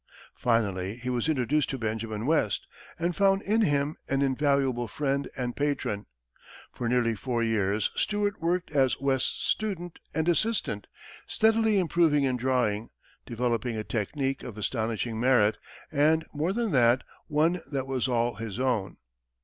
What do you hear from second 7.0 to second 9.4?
four years, Stuart worked as West's